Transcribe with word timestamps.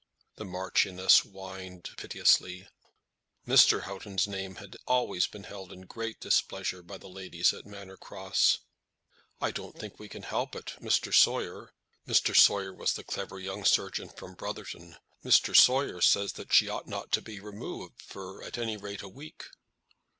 The 0.37 0.45
Marchioness 0.45 1.19
whined 1.19 1.91
piteously. 1.95 2.67
Mr. 3.47 3.81
Houghton's 3.83 4.27
name 4.27 4.55
had 4.55 4.75
always 4.87 5.27
been 5.27 5.43
held 5.43 5.71
in 5.71 5.81
great 5.81 6.19
displeasure 6.19 6.81
by 6.81 6.97
the 6.97 7.07
ladies 7.07 7.53
at 7.53 7.67
Manor 7.67 7.97
Cross. 7.97 8.61
"I 9.39 9.51
don't 9.51 9.77
think 9.77 9.99
we 9.99 10.09
can 10.09 10.23
help 10.23 10.55
it. 10.55 10.73
Mr. 10.81 11.13
Sawyer" 11.13 11.75
Mr. 12.07 12.35
Sawyer 12.35 12.73
was 12.73 12.93
the 12.93 13.03
very 13.03 13.09
clever 13.13 13.39
young 13.39 13.63
surgeon 13.63 14.09
from 14.09 14.33
Brotherton 14.33 14.97
"Mr. 15.23 15.55
Sawyer 15.55 16.01
says 16.01 16.33
that 16.33 16.51
she 16.51 16.67
ought 16.67 16.87
not 16.87 17.11
to 17.11 17.21
be 17.21 17.39
removed 17.39 18.01
for 18.01 18.41
at 18.41 18.57
any 18.57 18.77
rate 18.77 19.03
a 19.03 19.07
week." 19.07 19.49